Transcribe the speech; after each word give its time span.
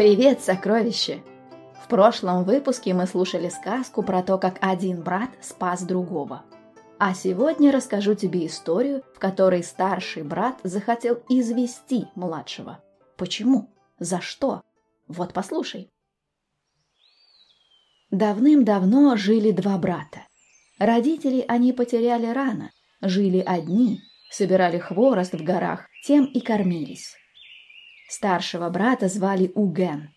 Привет, 0.00 0.40
сокровище! 0.40 1.22
В 1.84 1.86
прошлом 1.86 2.44
выпуске 2.44 2.94
мы 2.94 3.06
слушали 3.06 3.50
сказку 3.50 4.02
про 4.02 4.22
то, 4.22 4.38
как 4.38 4.56
один 4.62 5.02
брат 5.02 5.28
спас 5.42 5.82
другого. 5.82 6.42
А 6.98 7.12
сегодня 7.12 7.70
расскажу 7.70 8.14
тебе 8.14 8.46
историю, 8.46 9.02
в 9.14 9.18
которой 9.18 9.62
старший 9.62 10.22
брат 10.22 10.58
захотел 10.62 11.22
извести 11.28 12.08
младшего. 12.14 12.82
Почему? 13.18 13.68
За 13.98 14.22
что? 14.22 14.62
Вот 15.06 15.34
послушай. 15.34 15.90
Давным-давно 18.10 19.16
жили 19.16 19.50
два 19.50 19.76
брата. 19.76 20.20
Родителей 20.78 21.44
они 21.46 21.74
потеряли 21.74 22.28
рано, 22.28 22.70
жили 23.00 23.38
одни, 23.38 24.00
собирали 24.30 24.78
хворост 24.78 25.34
в 25.34 25.42
горах, 25.42 25.86
тем 26.04 26.24
и 26.24 26.40
кормились. 26.40 27.14
Старшего 28.08 28.68
брата 28.70 29.08
звали 29.08 29.52
Уген. 29.54 30.10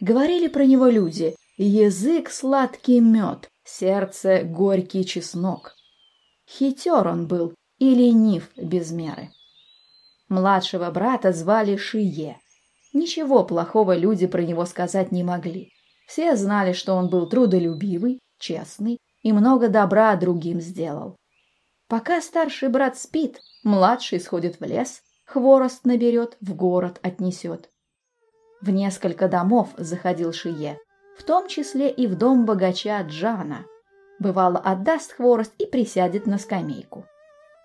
Говорили 0.00 0.48
про 0.48 0.64
него 0.64 0.86
люди 0.86 1.34
«язык 1.56 2.30
сладкий 2.30 3.00
мед, 3.00 3.48
сердце 3.64 4.42
горький 4.44 5.04
чеснок». 5.04 5.74
Хитер 6.48 7.06
он 7.06 7.26
был 7.26 7.54
и 7.78 7.94
ленив 7.94 8.50
без 8.56 8.90
меры. 8.92 9.30
Младшего 10.28 10.90
брата 10.90 11.32
звали 11.32 11.76
Шие. 11.76 12.38
Ничего 12.92 13.44
плохого 13.44 13.96
люди 13.96 14.26
про 14.26 14.42
него 14.42 14.64
сказать 14.64 15.12
не 15.12 15.22
могли. 15.22 15.72
Все 16.06 16.36
знали, 16.36 16.72
что 16.72 16.94
он 16.94 17.08
был 17.10 17.28
трудолюбивый, 17.28 18.20
честный 18.38 18.98
и 19.22 19.32
много 19.32 19.68
добра 19.68 20.16
другим 20.16 20.60
сделал. 20.60 21.16
Пока 21.88 22.20
старший 22.20 22.68
брат 22.68 22.98
спит, 22.98 23.40
младший 23.64 24.20
сходит 24.20 24.60
в 24.60 24.64
лес, 24.64 25.02
хворост 25.24 25.86
наберет, 25.86 26.36
в 26.42 26.54
город 26.54 27.00
отнесет. 27.02 27.70
В 28.60 28.68
несколько 28.68 29.26
домов 29.26 29.70
заходил 29.78 30.34
Шие, 30.34 30.78
в 31.16 31.22
том 31.22 31.48
числе 31.48 31.90
и 31.90 32.06
в 32.06 32.14
дом 32.14 32.44
богача 32.44 33.00
Джана. 33.02 33.64
Бывало, 34.18 34.58
отдаст 34.58 35.12
хворост 35.12 35.54
и 35.58 35.64
присядет 35.64 36.26
на 36.26 36.36
скамейку. 36.36 37.06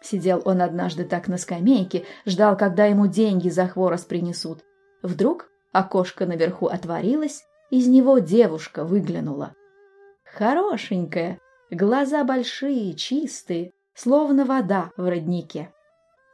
Сидел 0.01 0.41
он 0.45 0.61
однажды 0.61 1.03
так 1.03 1.27
на 1.27 1.37
скамейке, 1.37 2.05
ждал, 2.25 2.55
когда 2.55 2.85
ему 2.85 3.07
деньги 3.07 3.49
за 3.49 3.67
хворост 3.67 4.07
принесут. 4.07 4.59
Вдруг 5.01 5.49
окошко 5.73 6.25
наверху 6.25 6.67
отворилось, 6.67 7.43
из 7.71 7.87
него 7.87 8.19
девушка 8.19 8.85
выглянула. 8.85 9.53
Хорошенькая, 10.23 11.39
глаза 11.71 12.23
большие, 12.23 12.93
чистые, 12.93 13.72
словно 13.95 14.45
вода 14.45 14.91
в 14.97 15.07
роднике. 15.07 15.71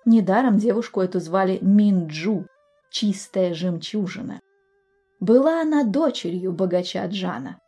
Недаром 0.06 0.58
девушку 0.58 1.02
эту 1.02 1.20
звали 1.20 1.60
Минджу, 1.62 2.46
чистая 2.90 3.54
жемчужина. 3.54 4.40
Была 5.20 5.62
она 5.62 5.84
дочерью 5.84 6.54
богача 6.54 7.06
Джана. 7.08 7.60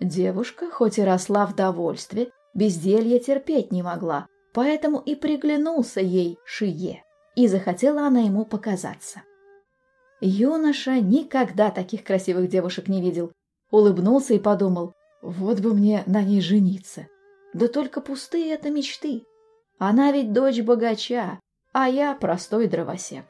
Девушка, 0.00 0.70
хоть 0.70 0.98
и 0.98 1.02
росла 1.02 1.46
в 1.46 1.54
довольстве, 1.54 2.30
безделье 2.54 3.18
терпеть 3.18 3.72
не 3.72 3.82
могла, 3.82 4.26
поэтому 4.52 4.98
и 4.98 5.14
приглянулся 5.14 6.00
ей 6.00 6.38
Шие, 6.44 7.02
и 7.34 7.48
захотела 7.48 8.06
она 8.06 8.20
ему 8.20 8.44
показаться. 8.44 9.22
Юноша 10.20 11.00
никогда 11.00 11.70
таких 11.70 12.04
красивых 12.04 12.48
девушек 12.48 12.88
не 12.88 13.00
видел, 13.00 13.32
улыбнулся 13.70 14.34
и 14.34 14.38
подумал, 14.38 14.92
вот 15.22 15.60
бы 15.60 15.74
мне 15.74 16.02
на 16.06 16.22
ней 16.22 16.40
жениться. 16.40 17.06
Да 17.52 17.68
только 17.68 18.00
пустые 18.00 18.52
это 18.52 18.70
мечты. 18.70 19.24
Она 19.80 20.12
ведь 20.12 20.34
дочь 20.34 20.60
богача, 20.60 21.40
а 21.72 21.88
я 21.88 22.14
простой 22.14 22.68
дровосек. 22.68 23.24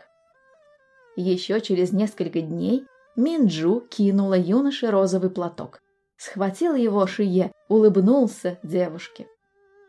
Еще 1.14 1.60
через 1.60 1.92
несколько 1.92 2.40
дней 2.40 2.86
Минджу 3.14 3.86
кинула 3.88 4.34
юноше 4.34 4.91
розовый 4.91 5.30
платок. 5.30 5.78
Схватил 6.16 6.75
его 6.75 7.06
Шие, 7.06 7.52
улыбнулся 7.69 8.58
девушке. 8.64 9.28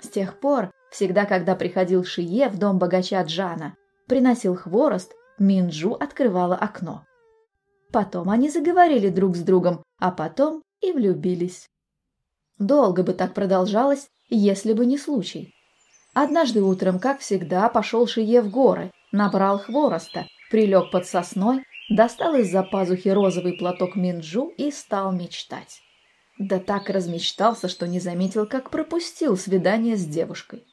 С 0.02 0.08
тех 0.08 0.40
пор, 0.40 0.70
всегда 0.92 1.26
когда 1.26 1.56
приходил 1.56 2.04
Шие 2.04 2.48
в 2.48 2.60
дом 2.60 2.78
богача 2.78 3.24
Джана, 3.24 3.76
приносил 4.08 4.56
хворост, 4.56 5.14
Минджу 5.40 5.94
открывала 5.94 6.56
окно. 6.56 7.06
Потом 7.92 8.30
они 8.30 8.52
заговорили 8.52 9.10
друг 9.10 9.36
с 9.36 9.42
другом, 9.42 9.82
а 9.98 10.12
потом 10.12 10.62
и 10.80 10.92
влюбились. 10.92 11.68
Долго 12.60 13.02
бы 13.02 13.14
так 13.14 13.34
продолжалось, 13.34 14.10
если 14.30 14.74
бы 14.74 14.86
не 14.86 15.00
случай. 15.00 15.56
Однажды 16.14 16.62
утром, 16.62 17.00
как 17.00 17.20
всегда, 17.20 17.70
пошел 17.70 18.06
Шие 18.06 18.42
в 18.42 18.50
горы, 18.50 18.92
набрал 19.12 19.60
хвороста, 19.60 20.28
прилег 20.50 20.92
под 20.92 21.08
сосной, 21.08 21.64
достал 21.90 22.36
из-за 22.36 22.64
пазухи 22.64 23.10
розовый 23.10 23.54
платок 23.54 23.96
Минджу 23.96 24.48
и 24.58 24.72
стал 24.72 25.14
мечтать. 25.14 25.82
Да 26.38 26.60
так 26.60 26.90
размечтался, 26.90 27.70
что 27.70 27.88
не 27.88 28.00
заметил, 28.00 28.46
как 28.46 28.72
пропустил 28.72 29.38
свидание 29.38 29.96
с 29.96 30.06
девушкой. 30.06 30.66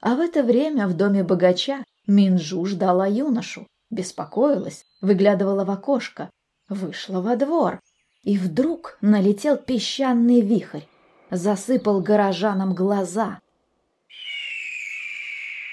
А 0.00 0.16
в 0.16 0.20
это 0.20 0.42
время 0.42 0.86
в 0.86 0.94
доме 0.94 1.22
богача 1.22 1.84
Минджу 2.06 2.64
ждала 2.66 3.06
юношу, 3.06 3.66
беспокоилась, 3.90 4.84
выглядывала 5.00 5.64
в 5.64 5.70
окошко, 5.70 6.28
вышла 6.68 7.20
во 7.20 7.36
двор, 7.36 7.80
и 8.22 8.36
вдруг 8.36 8.98
налетел 9.00 9.56
песчаный 9.56 10.40
вихрь, 10.40 10.82
засыпал 11.30 12.00
горожанам 12.00 12.74
глаза, 12.74 13.38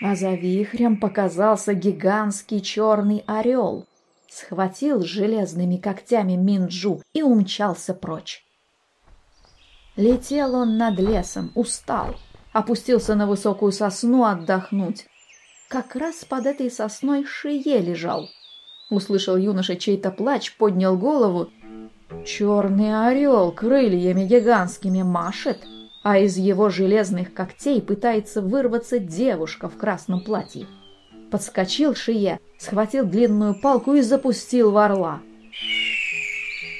а 0.02 0.16
за 0.16 0.34
вихрем 0.34 0.98
показался 0.98 1.74
гигантский 1.74 2.62
черный 2.62 3.24
орел, 3.28 3.86
схватил 4.30 5.02
железными 5.02 5.78
когтями 5.78 6.34
Минджу 6.34 7.02
и 7.14 7.22
умчался 7.22 7.94
прочь. 7.94 8.46
Летел 9.96 10.56
он 10.56 10.78
над 10.78 10.98
лесом, 11.00 11.52
устал, 11.56 12.16
опустился 12.54 13.16
на 13.16 13.28
высокую 13.28 13.72
сосну 13.72 14.24
отдохнуть. 14.24 15.08
Как 15.68 15.96
раз 15.96 16.24
под 16.26 16.46
этой 16.46 16.72
сосной 16.72 17.26
Шие 17.26 17.80
лежал. 17.80 18.30
Услышал 18.90 19.36
юноша 19.36 19.76
чей-то 19.76 20.10
плач, 20.10 20.56
поднял 20.56 20.98
голову. 20.98 21.50
Черный 22.26 23.08
орел 23.08 23.52
крыльями 23.52 24.26
гигантскими 24.26 25.04
машет— 25.04 25.60
а 26.02 26.18
из 26.18 26.38
его 26.38 26.70
железных 26.70 27.34
когтей 27.34 27.82
пытается 27.82 28.42
вырваться 28.42 29.00
девушка 29.00 29.70
в 29.70 29.78
красном 29.78 30.22
платье. 30.22 30.68
Подскочил 31.32 31.94
Шие, 31.94 32.40
схватил 32.58 33.06
длинную 33.06 33.60
палку 33.60 33.94
и 33.94 34.02
запустил 34.02 34.72
в 34.72 34.78
орла. 34.78 35.22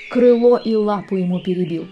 Крыло 0.10 0.58
и 0.58 0.76
лапу 0.76 1.16
ему 1.16 1.40
перебил. 1.40 1.88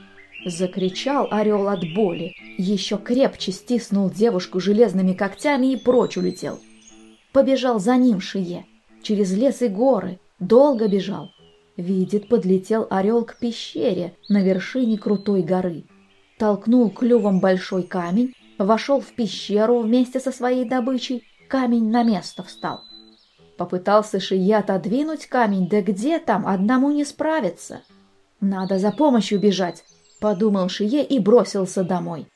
Закричал 0.46 1.28
орел 1.30 1.68
от 1.68 1.82
боли, 1.94 2.34
еще 2.58 2.98
крепче 2.98 3.52
стиснул 3.52 4.10
девушку 4.10 4.60
железными 4.60 5.14
когтями 5.14 5.74
и 5.74 5.78
прочь 5.78 6.18
улетел. 6.18 6.60
Побежал 7.34 7.80
за 7.80 7.98
ним 7.98 8.22
Шие, 8.22 8.66
через 9.04 9.34
лес 9.34 9.62
и 9.62 9.68
горы, 9.68 10.20
долго 10.40 10.88
бежал. 10.88 11.32
Видит, 11.76 12.28
подлетел 12.30 12.88
орел 12.90 13.24
к 13.26 13.38
пещере 13.38 14.16
на 14.30 14.42
вершине 14.42 14.98
крутой 14.98 15.44
горы 15.44 15.84
толкнул 16.38 16.90
клювом 16.90 17.40
большой 17.40 17.84
камень, 17.84 18.34
вошел 18.58 19.02
в 19.02 19.14
пещеру 19.14 19.80
вместе 19.80 20.20
со 20.20 20.32
своей 20.32 20.66
добычей, 20.66 21.24
камень 21.50 21.90
на 21.90 22.04
место 22.04 22.44
встал. 22.44 22.82
Попытался 23.58 24.20
Шия 24.20 24.60
отодвинуть 24.60 25.26
камень, 25.26 25.68
да 25.68 25.82
где 25.82 26.20
там, 26.20 26.48
одному 26.48 26.92
не 26.92 27.06
справиться. 27.06 27.82
Надо 28.40 28.78
за 28.78 28.92
помощью 28.92 29.40
бежать, 29.40 29.84
подумал 30.20 30.70
Шие 30.70 31.04
и 31.04 31.20
бросился 31.20 31.84
домой. 31.84 32.28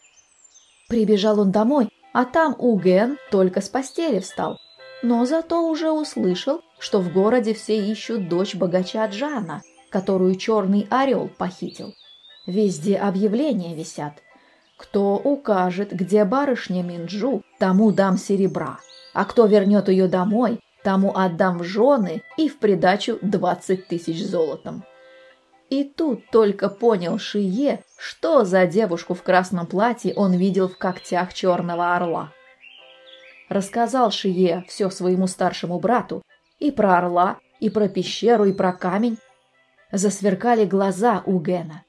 Прибежал 0.90 1.40
он 1.40 1.52
домой, 1.52 1.90
а 2.12 2.26
там 2.26 2.56
Уген 2.58 3.18
только 3.30 3.62
с 3.62 3.70
постели 3.70 4.20
встал, 4.20 4.58
но 5.04 5.26
зато 5.26 5.66
уже 5.70 5.92
услышал, 5.92 6.62
что 6.80 7.00
в 7.00 7.14
городе 7.14 7.54
все 7.54 7.80
ищут 7.80 8.28
дочь 8.28 8.56
богача 8.56 9.06
Джана, 9.06 9.62
которую 9.90 10.36
черный 10.36 10.88
орел 10.90 11.30
похитил. 11.38 11.94
Везде 12.48 12.98
объявления 12.98 13.76
висят. 13.76 14.14
Кто 14.78 15.16
укажет, 15.16 15.92
где 15.92 16.26
барышня 16.26 16.82
Минджу, 16.82 17.44
тому 17.60 17.92
дам 17.92 18.18
серебра, 18.18 18.80
а 19.14 19.26
кто 19.26 19.46
вернет 19.46 19.90
ее 19.90 20.08
домой, 20.08 20.60
тому 20.84 21.16
отдам 21.16 21.60
в 21.60 21.64
жены 21.64 22.24
и 22.38 22.50
в 22.50 22.58
придачу 22.58 23.20
двадцать 23.22 23.88
тысяч 23.88 24.26
золотом. 24.26 24.84
И 25.70 25.84
тут 25.84 26.30
только 26.32 26.68
понял 26.68 27.20
Шие, 27.20 27.84
что 27.98 28.44
за 28.44 28.66
девушку 28.66 29.14
в 29.14 29.22
красном 29.22 29.68
платье 29.68 30.14
он 30.16 30.34
видел 30.34 30.68
в 30.68 30.78
когтях 30.78 31.34
черного 31.34 31.96
орла. 31.96 32.32
Рассказал 33.50 34.12
Шие 34.12 34.66
все 34.68 34.90
своему 34.90 35.28
старшему 35.28 35.80
брату, 35.80 36.24
и 36.60 36.72
про 36.72 36.98
орла, 36.98 37.38
и 37.60 37.70
про 37.70 37.88
пещеру, 37.88 38.46
и 38.46 38.54
про 38.54 38.74
камень. 38.74 39.18
Засверкали 39.92 40.66
глаза 40.66 41.22
у 41.26 41.40
Гена. 41.40 41.84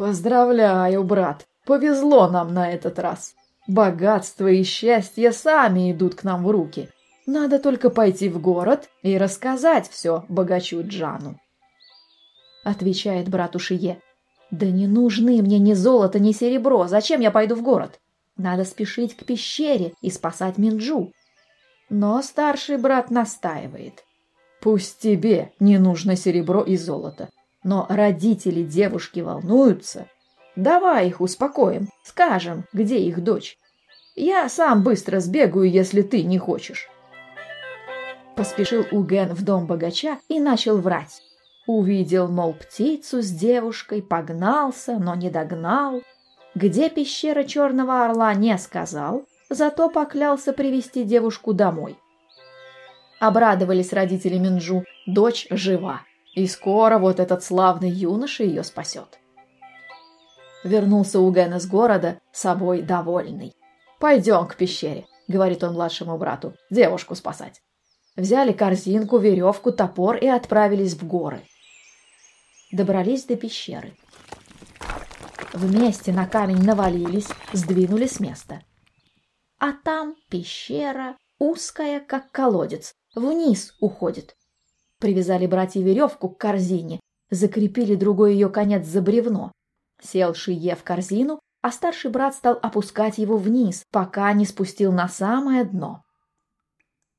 «Поздравляю, 0.00 1.04
брат! 1.04 1.46
Повезло 1.66 2.26
нам 2.26 2.54
на 2.54 2.72
этот 2.72 2.98
раз! 2.98 3.34
Богатство 3.68 4.46
и 4.46 4.62
счастье 4.62 5.30
сами 5.30 5.92
идут 5.92 6.14
к 6.14 6.24
нам 6.24 6.42
в 6.42 6.50
руки. 6.50 6.88
Надо 7.26 7.58
только 7.58 7.90
пойти 7.90 8.30
в 8.30 8.40
город 8.40 8.88
и 9.02 9.18
рассказать 9.18 9.90
все 9.90 10.24
богачу 10.30 10.82
Джану. 10.82 11.38
Отвечает 12.64 13.28
брату 13.28 13.58
Шие. 13.58 14.00
Да 14.50 14.64
не 14.64 14.86
нужны 14.86 15.42
мне 15.42 15.58
ни 15.58 15.74
золото, 15.74 16.18
ни 16.18 16.32
серебро. 16.32 16.86
Зачем 16.86 17.20
я 17.20 17.30
пойду 17.30 17.54
в 17.54 17.60
город? 17.60 18.00
Надо 18.38 18.64
спешить 18.64 19.14
к 19.14 19.26
пещере 19.26 19.92
и 20.00 20.08
спасать 20.08 20.56
Минджу. 20.56 21.12
Но 21.90 22.22
старший 22.22 22.78
брат 22.78 23.10
настаивает. 23.10 24.02
Пусть 24.62 24.98
тебе 24.98 25.52
не 25.60 25.76
нужно 25.76 26.16
серебро 26.16 26.62
и 26.62 26.78
золото, 26.78 27.28
но 27.62 27.86
родители 27.88 28.62
девушки 28.62 29.20
волнуются. 29.20 30.06
Давай 30.56 31.08
их 31.08 31.20
успокоим, 31.20 31.88
скажем, 32.04 32.64
где 32.72 32.98
их 32.98 33.22
дочь. 33.22 33.56
Я 34.16 34.48
сам 34.48 34.82
быстро 34.82 35.20
сбегаю, 35.20 35.70
если 35.70 36.02
ты 36.02 36.22
не 36.22 36.38
хочешь. 36.38 36.88
Поспешил 38.36 38.84
Уген 38.90 39.34
в 39.34 39.44
дом 39.44 39.66
богача 39.66 40.18
и 40.28 40.40
начал 40.40 40.78
врать. 40.78 41.22
Увидел, 41.66 42.26
мол, 42.28 42.54
птицу 42.54 43.22
с 43.22 43.30
девушкой, 43.30 44.02
погнался, 44.02 44.98
но 44.98 45.14
не 45.14 45.30
догнал. 45.30 46.02
Где 46.54 46.90
пещера 46.90 47.44
черного 47.44 48.04
орла, 48.04 48.34
не 48.34 48.56
сказал, 48.58 49.24
зато 49.50 49.88
поклялся 49.88 50.52
привести 50.52 51.04
девушку 51.04 51.52
домой. 51.52 51.96
Обрадовались 53.20 53.92
родители 53.92 54.38
Минджу, 54.38 54.84
дочь 55.06 55.46
жива, 55.50 56.00
и 56.34 56.46
скоро 56.46 56.98
вот 56.98 57.20
этот 57.20 57.42
славный 57.42 57.90
юноша 57.90 58.44
ее 58.44 58.62
спасет. 58.64 59.18
Вернулся 60.62 61.20
Уген 61.20 61.54
из 61.54 61.66
города, 61.66 62.20
собой 62.32 62.82
довольный. 62.82 63.54
«Пойдем 63.98 64.46
к 64.46 64.56
пещере»,— 64.56 65.06
говорит 65.28 65.62
он 65.64 65.74
младшему 65.74 66.16
брату,— 66.18 66.54
«девушку 66.70 67.14
спасать». 67.14 67.62
Взяли 68.16 68.52
корзинку, 68.52 69.18
веревку, 69.18 69.72
топор 69.72 70.16
и 70.16 70.26
отправились 70.26 70.94
в 70.94 71.06
горы. 71.06 71.42
Добрались 72.72 73.24
до 73.24 73.36
пещеры. 73.36 73.94
Вместе 75.52 76.12
на 76.12 76.26
камень 76.26 76.62
навалились, 76.62 77.28
сдвинули 77.52 78.06
с 78.06 78.20
места. 78.20 78.62
А 79.58 79.72
там 79.72 80.16
пещера, 80.28 81.16
узкая, 81.38 82.00
как 82.00 82.30
колодец, 82.30 82.94
вниз 83.14 83.74
уходит. 83.80 84.36
Привязали 85.00 85.46
братья 85.46 85.80
веревку 85.82 86.28
к 86.28 86.38
корзине, 86.38 87.00
закрепили 87.30 87.94
другой 87.94 88.34
ее 88.34 88.50
конец 88.50 88.86
за 88.86 89.00
бревно. 89.00 89.50
Сел 90.02 90.34
Шие 90.34 90.76
в 90.76 90.84
корзину, 90.84 91.40
а 91.62 91.72
старший 91.72 92.10
брат 92.10 92.34
стал 92.34 92.58
опускать 92.60 93.16
его 93.16 93.38
вниз, 93.38 93.82
пока 93.90 94.30
не 94.34 94.44
спустил 94.44 94.92
на 94.92 95.08
самое 95.08 95.64
дно. 95.64 96.04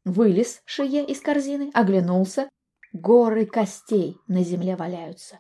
Вылез 0.06 0.62
Шие 0.66 1.04
из 1.04 1.22
корзины, 1.22 1.72
оглянулся. 1.74 2.50
Горы 2.94 3.48
костей 3.48 4.18
на 4.28 4.44
земле 4.44 4.76
валяются. 4.76 5.40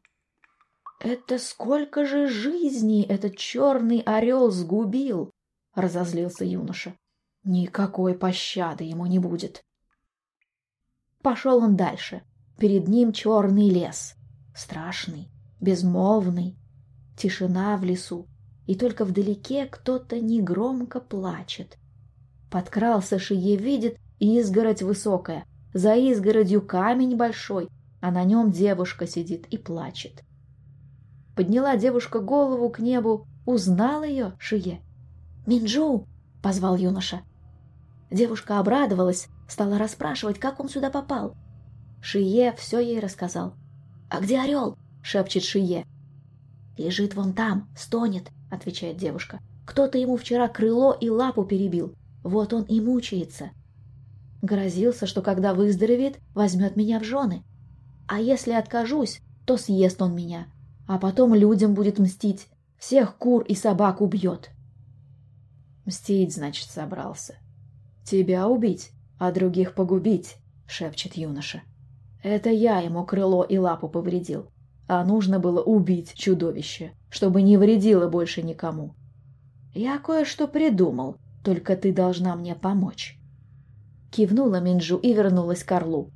«Это 0.99 1.37
сколько 1.37 2.05
же 2.05 2.27
жизней 2.27 3.03
этот 3.03 3.37
черный 3.37 4.01
орел 4.01 4.49
сгубил!»— 4.49 5.31
разозлился 5.75 6.45
юноша. 6.45 6.95
«Никакой 7.43 8.15
пощады 8.15 8.83
ему 8.83 9.05
не 9.05 9.19
будет!» 9.19 9.63
Пошел 11.21 11.57
он 11.57 11.75
дальше. 11.75 12.23
Перед 12.61 12.87
ним 12.87 13.11
черный 13.11 13.71
лес. 13.71 14.13
Страшный, 14.53 15.31
безмолвный. 15.59 16.59
Тишина 17.17 17.75
в 17.75 17.83
лесу. 17.83 18.27
И 18.67 18.75
только 18.75 19.03
вдалеке 19.03 19.65
кто-то 19.65 20.19
негромко 20.19 20.99
плачет. 20.99 21.79
Подкрался 22.51 23.17
Шие, 23.17 23.55
видит, 23.55 23.97
изгородь 24.19 24.83
высокая. 24.83 25.45
За 25.73 25.95
изгородью 25.95 26.61
камень 26.61 27.17
большой, 27.17 27.67
а 27.99 28.11
на 28.11 28.23
нем 28.23 28.51
девушка 28.51 29.07
сидит 29.07 29.47
и 29.47 29.57
плачет. 29.57 30.23
Подняла 31.35 31.77
девушка 31.77 32.19
голову 32.19 32.69
к 32.69 32.77
небу, 32.77 33.25
узнал 33.47 34.03
ее 34.03 34.33
Шие. 34.37 34.83
«Минджу!»— 35.47 36.05
позвал 36.43 36.77
юноша. 36.77 37.21
Девушка 38.11 38.59
обрадовалась, 38.59 39.29
стала 39.49 39.79
расспрашивать, 39.79 40.37
как 40.37 40.59
он 40.59 40.69
сюда 40.69 40.91
попал. 40.91 41.35
Шие 42.01 42.53
все 42.57 42.79
ей 42.79 42.99
рассказал. 42.99 43.53
«А 44.09 44.19
где 44.19 44.39
орел?»— 44.39 44.77
шепчет 45.03 45.43
Шие. 45.43 45.85
«Лежит 46.77 47.15
вон 47.15 47.33
там, 47.33 47.69
стонет»,— 47.77 48.29
отвечает 48.51 48.97
девушка. 48.97 49.39
«Кто-то 49.65 49.97
ему 49.97 50.17
вчера 50.17 50.47
крыло 50.47 50.93
и 50.93 51.09
лапу 51.09 51.43
перебил. 51.43 51.93
Вот 52.23 52.53
он 52.53 52.63
и 52.63 52.81
мучается. 52.81 53.51
Грозился, 54.41 55.05
что 55.05 55.21
когда 55.21 55.53
выздоровеет, 55.53 56.19
возьмет 56.33 56.75
меня 56.75 56.99
в 56.99 57.03
жены. 57.03 57.43
А 58.07 58.19
если 58.19 58.51
откажусь, 58.51 59.21
то 59.45 59.57
съест 59.57 60.01
он 60.01 60.15
меня. 60.15 60.47
А 60.87 60.97
потом 60.97 61.35
людям 61.35 61.73
будет 61.73 61.99
мстить. 61.99 62.47
Всех 62.77 63.15
кур 63.17 63.43
и 63.43 63.55
собак 63.55 64.01
убьет». 64.01 64.49
«Мстить, 65.85 66.33
значит, 66.33 66.69
собрался», 66.69 67.35
«Тебя 68.03 68.47
убить, 68.47 68.91
а 69.19 69.31
других 69.31 69.73
погубить»,— 69.73 70.37
шепчет 70.67 71.15
юноша. 71.15 71.61
«Это 72.23 72.49
я 72.49 72.79
ему 72.79 73.05
крыло 73.05 73.43
и 73.43 73.57
лапу 73.57 73.89
повредил, 73.89 74.51
а 74.87 75.03
нужно 75.03 75.39
было 75.39 75.61
убить 75.61 76.13
чудовище, 76.13 76.93
чтобы 77.09 77.41
не 77.41 77.57
вредило 77.57 78.07
больше 78.07 78.43
никому. 78.43 78.95
Я 79.73 79.97
кое-что 79.97 80.47
придумал, 80.47 81.17
только 81.43 81.75
ты 81.75 81.93
должна 81.93 82.35
мне 82.35 82.55
помочь». 82.55 83.17
Кивнула 84.11 84.59
Минджу 84.59 84.97
и 84.97 85.13
вернулась 85.13 85.63
к 85.63 85.71
орлу. 85.71 86.11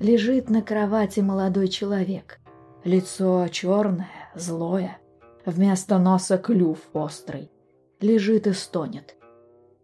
Лежит 0.00 0.50
на 0.50 0.60
кровати 0.60 1.20
молодой 1.20 1.68
человек. 1.68 2.40
Лицо 2.82 3.46
черное, 3.48 4.08
злое. 4.34 4.98
Вместо 5.46 5.98
носа 5.98 6.36
клюв 6.36 6.78
острый. 6.92 7.52
Лежит 8.00 8.48
и 8.48 8.52
стонет. 8.52 9.14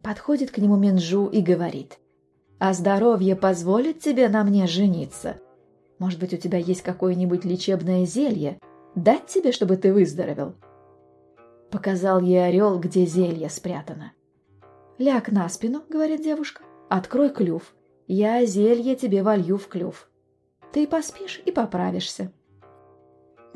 Подходит 0.03 0.51
к 0.51 0.59
нему 0.59 0.77
Минджу 0.77 1.27
и 1.27 1.41
говорит. 1.41 2.00
«А 2.61 2.75
здоровье 2.75 3.37
позволит 3.37 4.01
тебе 4.01 4.29
на 4.29 4.45
мне 4.45 4.67
жениться? 4.67 5.37
Может 5.99 6.21
быть, 6.21 6.35
у 6.35 6.37
тебя 6.37 6.59
есть 6.59 6.83
какое-нибудь 6.83 7.47
лечебное 7.47 8.05
зелье? 8.05 8.59
Дать 8.95 9.29
тебе, 9.29 9.51
чтобы 9.51 9.79
ты 9.79 9.95
выздоровел?» 9.95 10.55
Показал 11.71 12.21
ей 12.21 12.47
орел, 12.47 12.79
где 12.79 13.07
зелье 13.07 13.49
спрятано. 13.49 14.13
«Ляг 14.99 15.33
на 15.33 15.49
спину»,— 15.49 15.83
говорит 15.89 16.23
девушка,— 16.23 16.63
«открой 16.91 17.31
клюв. 17.31 17.75
Я 18.07 18.45
зелье 18.45 18.95
тебе 18.95 19.23
волью 19.23 19.57
в 19.57 19.67
клюв. 19.67 20.11
Ты 20.71 20.87
поспишь 20.87 21.41
и 21.47 21.51
поправишься». 21.51 22.31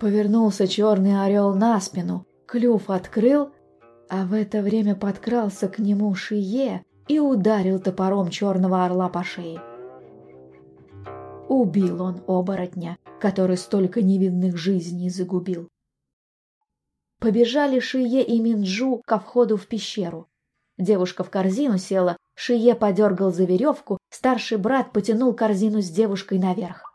Повернулся 0.01 0.67
черный 0.67 1.23
орел 1.23 1.55
на 1.55 1.79
спину, 1.79 2.27
клюв 2.47 2.89
открыл, 2.89 3.51
а 4.09 4.25
в 4.25 4.33
это 4.33 4.63
время 4.63 4.95
подкрался 4.95 5.69
к 5.69 5.79
нему 5.79 6.15
Шие 6.15 6.87
и 7.09 7.19
ударил 7.19 7.79
топором 7.79 8.31
черного 8.31 8.85
орла 8.85 9.09
по 9.09 9.23
шее. 9.23 9.61
Убил 11.49 12.03
он 12.03 12.23
оборотня, 12.27 12.97
который 13.21 13.57
столько 13.57 14.03
невинных 14.03 14.57
жизней 14.57 15.11
загубил. 15.11 15.69
Побежали 17.21 17.81
Шие 17.81 18.23
и 18.23 18.41
Минджу 18.41 19.03
ко 19.07 19.19
входу 19.19 19.57
в 19.57 19.67
пещеру. 19.67 20.29
Девушка 20.77 21.23
в 21.25 21.31
корзину 21.31 21.79
села, 21.79 22.17
Шие 22.35 22.75
подергал 22.75 23.33
за 23.33 23.45
веревку, 23.45 23.99
старший 24.11 24.59
брат 24.59 24.93
потянул 24.93 25.33
корзину 25.35 25.81
с 25.81 25.91
девушкой 25.91 26.39
наверх. 26.39 26.93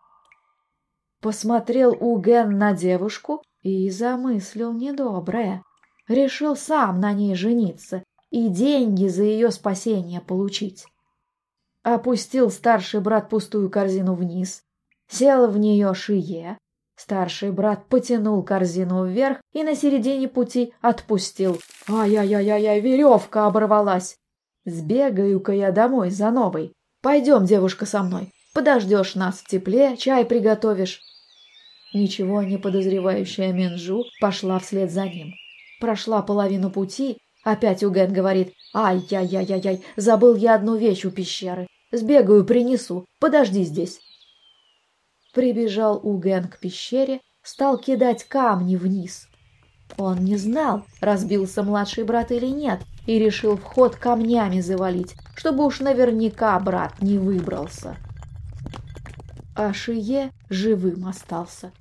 Посмотрел 1.22 1.96
Уген 2.00 2.58
на 2.58 2.74
девушку 2.74 3.42
и 3.62 3.90
замыслил 3.90 4.74
недоброе 4.74 5.64
решил 6.10 6.58
сам 6.58 7.00
на 7.00 7.14
ней 7.14 7.36
жениться 7.36 8.04
и 8.32 8.48
деньги 8.50 9.08
за 9.08 9.24
ее 9.24 9.52
спасение 9.52 10.22
получить. 10.22 10.86
Опустил 11.84 12.52
старший 12.52 13.00
брат 13.00 13.30
пустую 13.30 13.70
корзину 13.70 14.14
вниз, 14.14 14.64
сел 15.10 15.50
в 15.50 15.58
нее 15.58 15.94
шие, 15.94 16.58
старший 16.96 17.52
брат 17.52 17.88
потянул 17.88 18.44
корзину 18.44 19.06
вверх 19.06 19.42
и 19.54 19.64
на 19.64 19.76
середине 19.76 20.28
пути 20.28 20.74
отпустил. 20.82 21.60
Ай-яй-яй-яй, 21.88 22.80
веревка 22.82 23.48
оборвалась. 23.48 24.16
Сбегаю-ка 24.66 25.54
я 25.54 25.72
домой 25.72 26.12
за 26.12 26.30
новой. 26.32 26.74
Пойдем, 27.02 27.46
девушка, 27.46 27.86
со 27.86 28.04
мной. 28.04 28.32
Подождешь 28.54 29.16
нас 29.16 29.40
в 29.40 29.48
тепле, 29.48 29.96
чай 29.96 30.26
приготовишь. 30.26 31.02
Ничего 31.94 32.44
не 32.44 32.58
подозревающая 32.58 33.52
Минжу 33.52 34.04
пошла 34.20 34.60
вслед 34.60 34.92
за 34.92 35.06
ним. 35.06 35.34
Прошла 35.80 36.22
половину 36.22 36.70
пути, 36.70 37.20
опять 37.44 37.84
Уген 37.84 38.14
говорит, 38.14 38.54
«Ай-яй-яй-яй, 38.74 39.84
забыл 39.96 40.36
я 40.36 40.56
одну 40.56 40.76
вещь 40.76 41.06
у 41.06 41.12
пещеры. 41.12 41.68
Сбегаю, 41.92 42.46
принесу, 42.46 43.06
подожди 43.20 43.64
здесь». 43.64 44.00
Прибежал 45.34 46.00
Уген 46.02 46.48
к 46.48 46.60
пещере, 46.60 47.22
стал 47.44 47.78
кидать 47.78 48.24
камни 48.24 48.76
вниз. 48.76 49.28
Он 49.98 50.24
не 50.24 50.38
знал, 50.38 50.84
разбился 51.02 51.64
младший 51.64 52.04
брат 52.04 52.32
или 52.32 52.48
нет, 52.48 52.82
и 53.06 53.18
решил 53.18 53.58
вход 53.58 53.96
камнями 53.96 54.60
завалить, 54.60 55.16
чтобы 55.36 55.66
уж 55.66 55.80
наверняка 55.80 56.60
брат 56.60 57.02
не 57.02 57.18
выбрался. 57.18 57.98
А 59.56 59.74
Шие 59.74 60.32
живым 60.50 61.08
остался. 61.08 61.72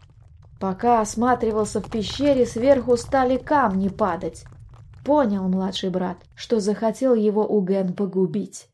Пока 0.58 1.00
осматривался 1.00 1.80
в 1.80 1.90
пещере, 1.90 2.46
сверху 2.46 2.96
стали 2.96 3.36
камни 3.36 3.88
падать. 3.88 4.44
Понял 5.05 5.49
младший 5.49 5.90
брат, 5.90 6.19
что 6.35 6.61
захотел 6.61 7.14
его 7.14 7.47
Уген 7.47 7.95
погубить. 7.95 8.69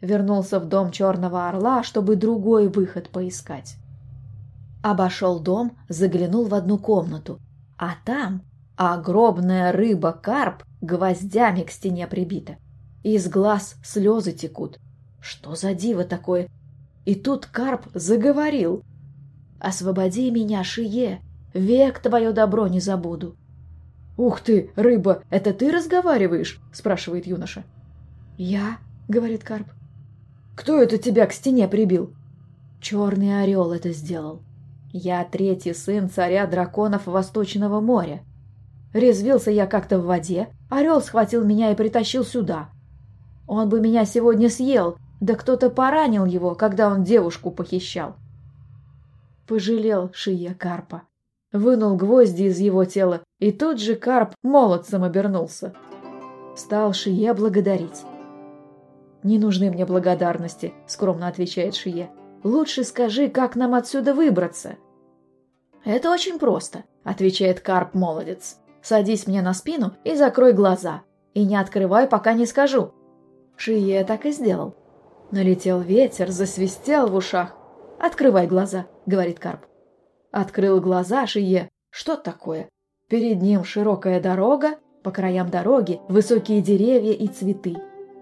Вернулся 0.00 0.60
в 0.60 0.66
дом 0.66 0.90
Черного 0.90 1.48
Орла, 1.48 1.82
чтобы 1.82 2.16
другой 2.16 2.68
выход 2.68 3.08
поискать. 3.08 3.76
Обошел 4.82 5.40
дом, 5.40 5.78
заглянул 5.88 6.46
в 6.46 6.54
одну 6.54 6.76
комнату, 6.76 7.38
а 7.78 7.94
там 8.04 8.42
огромная 8.76 9.72
рыба-карп 9.72 10.62
гвоздями 10.82 11.62
к 11.62 11.70
стене 11.70 12.06
прибита. 12.06 12.56
Из 13.02 13.28
глаз 13.28 13.76
слезы 13.82 14.32
текут. 14.32 14.78
Что 15.20 15.54
за 15.54 15.72
диво 15.72 16.04
такое? 16.04 16.48
И 17.06 17.14
тут 17.14 17.46
карп 17.46 17.86
заговорил. 17.94 18.82
«Освободи 19.58 20.30
меня, 20.30 20.62
Шие, 20.64 21.22
век 21.54 22.00
твое 22.00 22.32
добро 22.32 22.66
не 22.66 22.80
забуду». 22.80 23.36
«Ух 24.16 24.40
ты, 24.40 24.70
рыба, 24.76 25.22
это 25.30 25.52
ты 25.52 25.72
разговариваешь?»– 25.72 26.60
спрашивает 26.72 27.26
юноша. 27.26 27.64
«Я?»– 28.36 28.78
говорит 29.08 29.42
карп. 29.42 29.66
«Кто 30.56 30.80
это 30.80 30.98
тебя 30.98 31.26
к 31.26 31.32
стене 31.32 31.66
прибил?» 31.66 32.14
«Черный 32.80 33.42
орел 33.42 33.72
это 33.72 33.92
сделал. 33.92 34.42
Я 34.92 35.24
третий 35.24 35.74
сын 35.74 36.08
царя 36.08 36.46
драконов 36.46 37.06
Восточного 37.06 37.80
моря. 37.80 38.22
Резвился 38.92 39.50
я 39.50 39.66
как-то 39.66 39.98
в 39.98 40.04
воде, 40.04 40.48
орел 40.70 41.00
схватил 41.00 41.44
меня 41.44 41.72
и 41.72 41.74
притащил 41.74 42.24
сюда. 42.24 42.68
Он 43.48 43.68
бы 43.68 43.80
меня 43.80 44.04
сегодня 44.04 44.48
съел, 44.48 44.96
да 45.20 45.34
кто-то 45.34 45.68
поранил 45.68 46.24
его, 46.24 46.54
когда 46.54 46.88
он 46.88 47.02
девушку 47.02 47.50
похищал. 47.50 48.14
Пожалел 49.48 50.10
Шия 50.14 50.54
Карпа. 50.54 51.02
Вынул 51.52 51.96
гвозди 51.96 52.44
из 52.44 52.58
его 52.58 52.84
тела, 52.84 53.22
и 53.44 53.52
тут 53.52 53.78
же 53.78 53.94
Карп 53.94 54.34
молодцем 54.42 55.04
обернулся. 55.04 55.74
Стал 56.56 56.94
Шие 56.94 57.34
благодарить. 57.34 58.02
«Не 59.22 59.38
нужны 59.38 59.70
мне 59.70 59.84
благодарности»,— 59.84 60.72
скромно 60.86 61.28
отвечает 61.28 61.74
Шие. 61.74 62.08
«Лучше 62.42 62.84
скажи, 62.84 63.28
как 63.28 63.54
нам 63.54 63.74
отсюда 63.74 64.14
выбраться?» 64.14 64.76
«Это 65.84 66.10
очень 66.10 66.38
просто»,— 66.38 66.84
отвечает 67.04 67.60
Карп-молодец. 67.60 68.56
«Садись 68.80 69.26
мне 69.26 69.42
на 69.42 69.52
спину 69.52 69.92
и 70.04 70.14
закрой 70.14 70.54
глаза. 70.54 71.02
И 71.34 71.44
не 71.44 71.56
открывай, 71.56 72.06
пока 72.06 72.32
не 72.32 72.46
скажу». 72.46 72.92
Шие 73.56 74.04
так 74.04 74.24
и 74.24 74.32
сделал. 74.32 74.74
Налетел 75.32 75.82
ветер, 75.82 76.30
засвистел 76.30 77.08
в 77.08 77.14
ушах. 77.14 77.54
«Открывай 78.00 78.46
глаза»,— 78.46 78.86
говорит 79.04 79.38
Карп. 79.38 79.66
Открыл 80.30 80.80
глаза 80.80 81.26
Шие. 81.26 81.68
Что 81.90 82.16
такое? 82.16 82.70
Перед 83.08 83.42
ним 83.42 83.64
широкая 83.64 84.20
дорога, 84.20 84.78
по 85.02 85.10
краям 85.10 85.50
дороги 85.50 86.00
высокие 86.08 86.62
деревья 86.62 87.12
и 87.12 87.26
цветы. 87.28 87.76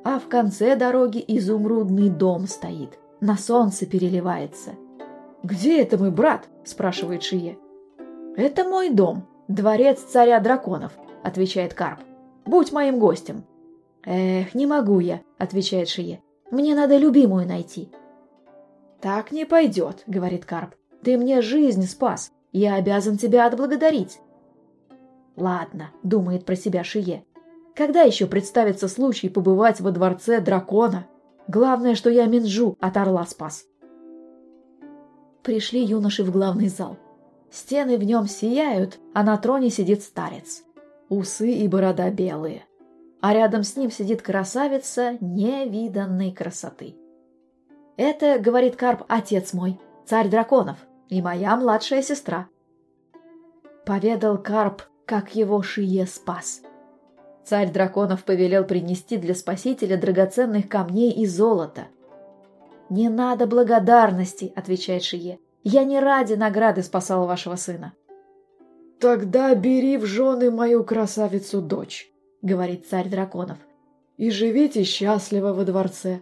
А 0.05 0.19
в 0.19 0.29
конце 0.29 0.75
дороги 0.75 1.25
изумрудный 1.27 2.09
дом 2.09 2.49
стоит, 2.49 2.99
на 3.21 3.37
солнце 3.37 3.87
переливается. 3.87 4.71
«Где 5.45 5.81
это 5.81 5.97
мой 5.97 6.11
брат?»– 6.11 6.49
спрашивает 6.65 7.23
Шие. 7.23 7.57
«Это 8.37 8.65
мой 8.65 8.91
дом, 8.91 9.29
дворец 9.47 10.01
царя 10.01 10.41
драконов»,– 10.41 10.93
отвечает 11.23 11.75
Карп. 11.75 12.01
«Будь 12.45 12.73
моим 12.73 12.99
гостем». 12.99 13.45
«Эх, 14.05 14.55
не 14.55 14.67
могу 14.67 14.99
я»,– 14.99 15.21
отвечает 15.39 15.89
Шие. 15.89 16.21
«Мне 16.51 16.75
надо 16.75 16.97
любимую 16.97 17.47
найти». 17.47 17.89
«Так 19.01 19.31
не 19.31 19.45
пойдет»,– 19.45 20.03
говорит 20.09 20.45
Карп. 20.45 20.75
«Ты 21.05 21.17
мне 21.17 21.43
жизнь 21.43 21.85
спас. 21.85 22.33
Я 22.53 22.75
обязан 22.75 23.17
тебя 23.17 23.47
отблагодарить». 23.47 24.19
«Ладно»,– 25.37 25.91
думает 26.03 26.45
про 26.45 26.57
себя 26.57 26.85
Шие. 26.85 27.25
«Когда 27.75 28.03
еще 28.03 28.27
представится 28.27 28.89
случай 28.89 29.29
побывать 29.29 29.81
во 29.81 29.91
дворце 29.91 30.41
дракона? 30.41 31.07
Главное, 31.49 31.95
что 31.95 32.11
я 32.11 32.27
Минджу 32.27 32.77
от 32.81 32.97
орла 32.97 33.25
спас». 33.25 33.65
Пришли 35.43 35.83
юноши 35.83 36.23
в 36.23 36.31
главный 36.31 36.69
зал. 36.69 36.99
Стены 37.51 37.99
в 37.99 38.05
нем 38.05 38.27
сияют, 38.29 38.99
а 39.13 39.23
на 39.23 39.37
троне 39.37 39.71
сидит 39.71 40.03
старец. 40.03 40.63
Усы 41.09 41.53
и 41.53 41.69
борода 41.69 42.11
белые. 42.11 42.65
А 43.21 43.35
рядом 43.35 43.63
с 43.63 43.77
ним 43.77 43.91
сидит 43.91 44.23
красавица 44.23 45.19
невиданной 45.21 46.33
красоты. 46.33 46.97
«Это,— 47.97 48.39
говорит 48.41 48.77
Карп,— 48.77 49.05
отец 49.09 49.53
мой, 49.53 49.79
царь 50.07 50.29
драконов, 50.29 50.79
и 51.09 51.21
моя 51.21 51.57
младшая 51.57 52.03
сестра». 52.03 52.49
Поведал 53.85 54.39
Карп, 54.39 54.83
как 55.07 55.35
его 55.35 55.63
Шие 55.63 56.07
спас. 56.07 56.63
Царь 57.45 57.73
драконов 57.73 58.25
повелел 58.25 58.65
принести 58.65 59.17
для 59.17 59.35
спасителя 59.35 59.97
драгоценных 59.97 60.69
камней 60.69 61.11
и 61.11 61.27
золота— 61.27 61.89
«Не 62.93 63.09
надо 63.09 63.47
благодарности»,— 63.47 64.53
отвечает 64.57 65.03
Шие. 65.03 65.39
«Я 65.65 65.85
не 65.85 65.99
ради 65.99 66.35
награды 66.35 66.83
спасал 66.83 67.27
вашего 67.27 67.57
сына». 67.57 67.95
«Тогда 69.01 69.55
бери 69.55 69.97
в 69.97 70.05
жены 70.05 70.51
мою 70.51 70.85
красавицу-дочь»,— 70.85 72.13
говорит 72.43 72.87
царь 72.87 73.09
драконов, 73.09 73.57
«и 74.19 74.29
живите 74.29 74.85
счастливо 74.85 75.55
во 75.55 75.65
дворце. 75.65 76.21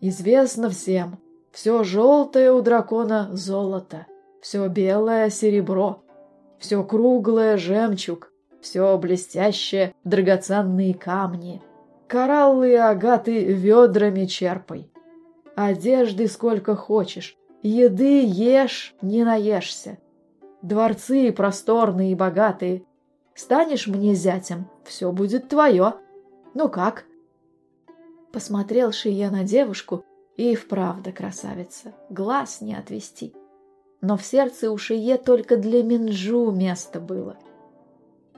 Известно 0.00 0.70
всем, 0.70 1.20
все 1.52 1.84
желтое 1.84 2.52
у 2.52 2.62
дракона— 2.62 3.30
золото, 3.32 4.06
все 4.40 4.66
белое— 4.66 5.30
серебро, 5.30 6.01
все 6.62 6.84
круглое— 6.84 7.56
жемчуг, 7.58 8.32
все 8.60 8.96
блестящее— 8.96 9.92
драгоценные 10.04 10.94
камни, 10.94 11.60
кораллы 12.06 12.70
и 12.70 12.76
агаты 12.76 13.44
ведрами 13.44 14.26
черпай. 14.26 14.88
Одежды 15.56 16.28
сколько 16.28 16.76
хочешь, 16.76 17.36
еды 17.62 18.24
ешь, 18.24 18.94
не 19.02 19.24
наешься. 19.24 19.98
Дворцы 20.62 21.32
просторные 21.32 22.12
и 22.12 22.14
богатые. 22.14 22.84
Станешь 23.34 23.88
мне 23.88 24.14
зятем, 24.14 24.70
все 24.84 25.10
будет 25.10 25.48
твое. 25.48 25.94
Ну 26.54 26.68
как? 26.68 27.06
Посмотрел 28.32 28.92
Шия 28.92 29.30
на 29.30 29.42
девушку, 29.42 30.04
и 30.36 30.54
вправду 30.54 31.12
красавица, 31.12 31.92
глаз 32.08 32.60
не 32.60 32.74
отвести. 32.74 33.34
Но 34.02 34.16
в 34.16 34.24
сердце 34.24 34.70
у 34.70 34.76
Шие 34.76 35.16
только 35.16 35.56
для 35.56 35.82
Минджу 35.82 36.50
место 36.50 37.00
было. 37.00 37.36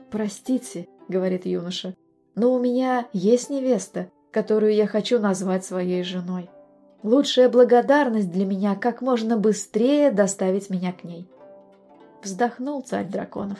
«Простите»,— 0.09 0.87
говорит 1.09 1.45
юноша,— 1.45 1.95
«но 2.35 2.53
у 2.53 2.59
меня 2.59 3.07
есть 3.11 3.49
невеста, 3.49 4.09
которую 4.31 4.73
я 4.75 4.85
хочу 4.85 5.19
назвать 5.19 5.65
своей 5.65 6.03
женой. 6.03 6.49
Лучшая 7.03 7.49
благодарность 7.49 8.31
для 8.31 8.45
меня 8.45 8.75
как 8.75 9.01
можно 9.01 9.37
быстрее 9.37 10.11
доставить 10.11 10.69
меня 10.69 10.91
к 10.91 11.03
ней. 11.03 11.29
Вздохнул 12.23 12.81
царь 12.81 13.07
драконов. 13.07 13.59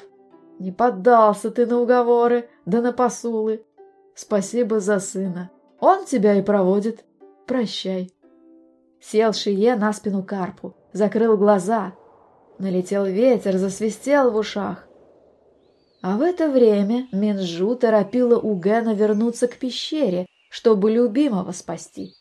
Не 0.60 0.72
поддался 0.72 1.52
ты 1.52 1.66
на 1.66 1.80
уговоры, 1.80 2.50
да 2.66 2.82
на 2.82 2.92
посулы. 2.92 3.64
Спасибо 4.16 4.80
за 4.80 5.00
сына. 5.00 5.52
Он 5.80 6.06
тебя 6.06 6.36
и 6.36 6.42
проводит. 6.42 7.06
Прощай. 7.46 8.12
Сел 9.00 9.32
Шие 9.32 9.76
на 9.76 9.94
спину 9.94 10.24
карпу, 10.24 10.76
закрыл 10.96 11.36
глаза. 11.36 11.94
Налетел 12.58 13.06
ветер, 13.06 13.58
засвистел 13.58 14.32
в 14.32 14.38
ушах. 14.38 14.88
А 16.02 16.16
в 16.16 16.22
это 16.22 16.48
время 16.50 17.08
Минжу 17.12 17.75
торопила 17.75 18.40
Угена 18.40 18.94
вернуться 18.94 19.50
к 19.50 19.58
пещере, 19.58 20.25
чтобы 20.50 20.92
любимого 20.92 21.52
спасти. 21.52 22.14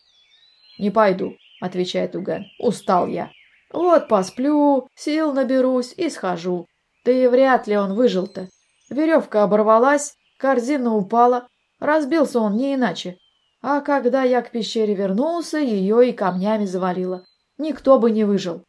«Не 0.81 0.91
пойду»,— 0.91 1.35
отвечает 1.61 2.17
Уген. 2.17 2.47
«Устал 2.59 3.07
я. 3.07 3.31
Вот 3.73 4.09
посплю, 4.09 4.89
сил 4.97 5.33
наберусь 5.33 5.95
и 5.97 6.11
схожу. 6.11 6.67
Да 7.05 7.13
и 7.13 7.29
вряд 7.29 7.69
ли 7.69 7.77
он 7.77 7.95
выжил-то. 7.95 8.49
Веревка 8.91 9.45
оборвалась, 9.45 10.17
корзина 10.37 10.97
упала. 10.97 11.47
Разбился 11.79 12.41
он 12.41 12.57
не 12.57 12.75
иначе. 12.75 13.19
А 13.63 13.81
когда 13.83 14.25
я 14.25 14.43
к 14.43 14.51
пещере 14.51 14.95
вернулся, 14.95 15.59
ее 15.59 16.09
и 16.09 16.13
камнями 16.13 16.65
завалило. 16.65 17.25
Никто 17.59 17.99
бы 17.99 18.11
не 18.11 18.25
выжил». 18.25 18.65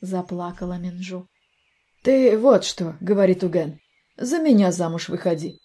Заплакала 0.00 0.78
Минджу. 0.78 1.28
«Ты 2.02 2.36
вот 2.38 2.64
что»,— 2.64 2.96
говорит 3.00 3.42
Уген,— 3.42 3.78
«за 4.16 4.38
меня 4.38 4.72
замуж 4.72 5.08
выходи». 5.08 5.58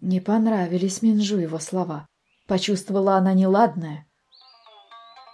Не 0.00 0.20
понравились 0.20 1.02
Минджу 1.02 1.38
его 1.38 1.58
слова. 1.58 2.06
Почувствовала 2.46 3.16
она 3.16 3.34
неладное. 3.34 4.06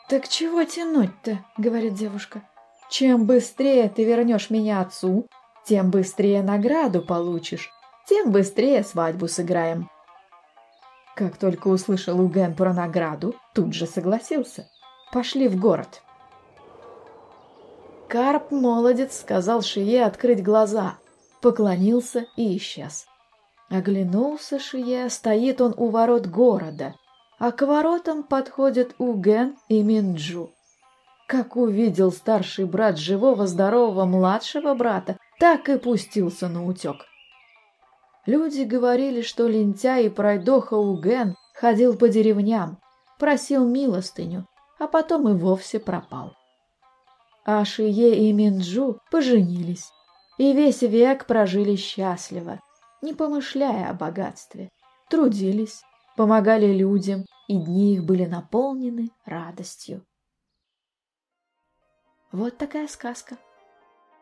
«Так 0.09 0.29
чего 0.29 0.65
тянуть-то?»— 0.65 1.45
говорит 1.59 1.95
девушка. 1.95 2.43
«Чем 2.91 3.27
быстрее 3.27 3.89
ты 3.89 4.05
вернешь 4.05 4.51
меня 4.51 4.81
отцу, 4.81 5.29
тем 5.67 5.91
быстрее 5.91 6.43
награду 6.43 7.03
получишь, 7.03 7.71
тем 8.07 8.31
быстрее 8.31 8.85
свадьбу 8.85 9.29
сыграем. 9.29 9.89
Как 11.17 11.37
только 11.37 11.69
услышал 11.69 12.21
Уген 12.21 12.55
про 12.55 12.75
награду, 12.75 13.35
тут 13.55 13.73
же 13.73 13.87
согласился. 13.87 14.69
Пошли 15.15 15.47
в 15.47 15.61
город. 15.61 16.03
Карп 18.09 18.51
молодец, 18.51 19.21
сказал 19.21 19.63
Шие 19.63 20.05
открыть 20.05 20.43
глаза, 20.43 20.97
поклонился 21.41 22.27
и 22.35 22.57
исчез. 22.57 23.07
Оглянулся 23.71 24.59
Шие, 24.59 25.09
стоит 25.09 25.61
он 25.61 25.73
у 25.77 25.91
ворот 25.91 26.27
города, 26.27 26.97
а 27.39 27.53
к 27.53 27.65
воротам 27.65 28.25
подходят 28.25 28.97
Уген 28.99 29.57
и 29.69 29.85
Минджу. 29.85 30.51
Как 31.29 31.55
увидел 31.55 32.11
старший 32.11 32.65
брат 32.65 32.99
живого 32.99 33.47
здорового 33.47 34.07
младшего 34.07 34.75
брата, 34.75 35.17
так 35.39 35.69
и 35.69 35.79
пустился 35.79 36.49
на 36.49 36.67
утек. 36.67 36.97
Люди 38.27 38.63
говорили, 38.63 39.23
что 39.23 39.47
лентяй 39.47 40.07
и 40.07 40.09
пройдоха 40.09 40.75
Уген 40.75 41.37
ходил 41.55 41.97
по 41.97 42.09
деревням, 42.09 42.79
просил 43.21 43.65
милостыню, 43.65 44.49
а 44.85 44.87
потом 44.87 45.27
и 45.29 45.33
вовсе 45.33 45.81
пропал. 45.81 46.37
А 47.47 47.65
Шие 47.65 48.29
и 48.29 48.33
Минджу 48.33 49.01
поженились, 49.11 49.91
и 50.37 50.53
весь 50.53 50.83
век 50.83 51.27
прожили 51.27 51.75
счастливо, 51.75 52.61
не 53.01 53.15
помышляя 53.15 53.89
о 53.89 53.95
богатстве, 53.95 54.69
трудились, 55.09 55.83
помогали 56.19 56.67
людям, 56.67 57.25
и 57.49 57.57
дни 57.57 57.95
их 57.95 58.05
были 58.05 58.27
наполнены 58.27 59.11
радостью. 59.25 60.05
Вот 62.31 62.59
такая 62.59 62.89
сказка. 62.89 63.39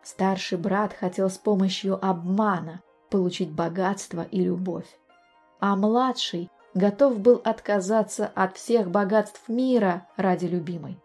Старший 0.05 0.59
брат 0.59 0.93
хотел 0.93 1.29
с 1.29 1.39
помощью 1.39 2.05
обмана 2.05 2.83
получить 3.11 3.51
богатство 3.51 4.23
и 4.23 4.45
любовь, 4.45 4.99
а 5.59 5.75
младший 5.75 6.51
готов 6.75 7.21
был 7.21 7.41
отказаться 7.45 8.31
от 8.35 8.57
всех 8.57 8.91
богатств 8.91 9.49
мира 9.49 10.07
ради 10.17 10.47
любимой. 10.47 10.99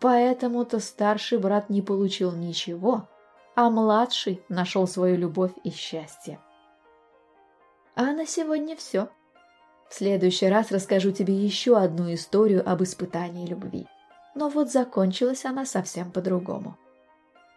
Поэтому-то 0.00 0.78
старший 0.80 1.38
брат 1.38 1.70
не 1.70 1.82
получил 1.82 2.32
ничего, 2.32 3.08
а 3.56 3.70
младший 3.70 4.42
нашел 4.48 4.86
свою 4.86 5.16
любовь 5.16 5.52
и 5.64 5.70
счастье. 5.70 6.38
А 7.96 8.12
на 8.12 8.26
сегодня 8.26 8.76
все. 8.76 9.08
В 9.88 9.94
следующий 9.94 10.46
раз 10.46 10.70
расскажу 10.70 11.10
тебе 11.10 11.34
еще 11.34 11.76
одну 11.76 12.12
историю 12.14 12.62
об 12.68 12.82
испытании 12.82 13.46
любви. 13.46 13.86
Но 14.34 14.48
вот 14.48 14.70
закончилась 14.70 15.44
она 15.44 15.66
совсем 15.66 16.12
по-другому. 16.12 16.76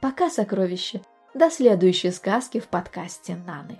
Пока, 0.01 0.31
сокровище, 0.31 1.01
до 1.35 1.51
следующей 1.51 2.09
сказки 2.09 2.59
в 2.59 2.67
подкасте 2.67 3.35
Наны. 3.35 3.79